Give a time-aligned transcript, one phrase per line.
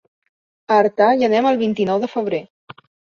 [0.69, 2.41] A Artà hi anem el vint-i-nou de febrer.